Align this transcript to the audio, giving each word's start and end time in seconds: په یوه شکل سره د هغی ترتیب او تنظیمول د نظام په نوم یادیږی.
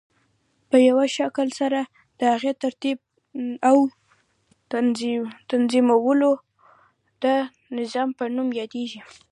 په 0.69 0.77
یوه 0.87 1.05
شکل 1.17 1.47
سره 1.59 1.79
د 2.19 2.21
هغی 2.33 2.53
ترتیب 2.63 2.97
او 3.69 3.77
تنظیمول 5.51 6.19
د 7.23 7.25
نظام 7.77 8.09
په 8.17 8.23
نوم 8.35 8.49
یادیږی. 8.59 8.99